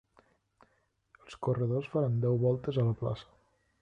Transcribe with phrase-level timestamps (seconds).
[1.25, 3.29] Els corredors faran deu voltes a la plaça.